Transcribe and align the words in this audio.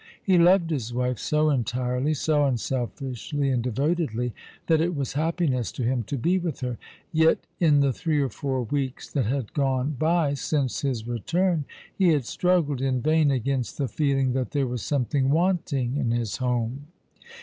He 0.23 0.39
loved 0.39 0.71
his 0.71 0.91
wife 0.91 1.19
so 1.19 1.51
entirely, 1.51 2.15
so 2.15 2.45
unselfishly, 2.45 3.51
and 3.51 3.61
devotedly, 3.61 4.33
that 4.65 4.81
it 4.81 4.95
was 4.95 5.13
happiness 5.13 5.71
to 5.73 5.83
him 5.83 6.01
to 6.05 6.17
be 6.17 6.39
with 6.39 6.61
her; 6.61 6.79
yet 7.11 7.37
in 7.59 7.81
the 7.81 7.93
three 7.93 8.19
or 8.19 8.29
four 8.29 8.63
weeks 8.63 9.07
that 9.11 9.27
had 9.27 9.53
gone 9.53 9.91
by 9.99 10.33
since 10.33 10.81
his 10.81 11.05
return 11.05 11.65
he 11.95 12.07
had 12.13 12.25
struggled 12.25 12.81
in 12.81 12.99
vain 12.99 13.29
against 13.29 13.77
the 13.77 13.87
feeling 13.87 14.33
that 14.33 14.53
there 14.53 14.65
was 14.65 14.81
something 14.81 15.29
wanting 15.29 15.95
in 15.97 16.09
his 16.09 16.37
home. 16.37 16.87